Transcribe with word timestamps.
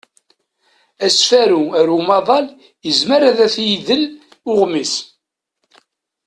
Asfaylu 1.05 1.63
ar 1.79 1.87
umaḍal 1.97 2.47
yezmer 2.85 3.21
ad 3.29 3.37
t-idel 3.53 4.03
uɣmis. 4.51 4.93